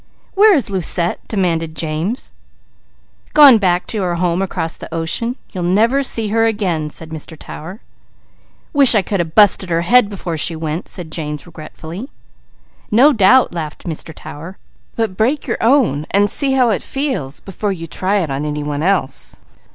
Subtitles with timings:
[0.33, 2.31] "Where is Lucette?" demanded James.
[3.35, 7.37] "Gone back to her home across the ocean; you'll never see her again," said Mr.
[7.37, 7.81] Tower.
[8.73, 12.09] "Wish I could a busted her head before she went!" said James regretfully.
[12.89, 14.11] "No doubt," laughed Mr.
[14.11, 14.57] Tower.
[14.95, 18.63] "But break your own and see how it feels before you try it on any
[18.63, 19.37] one else."